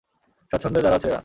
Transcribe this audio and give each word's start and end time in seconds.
স্বাচ্ছন্দে 0.51 0.79
দাঁড়াও 0.83 1.01
ছেলেরা! 1.03 1.19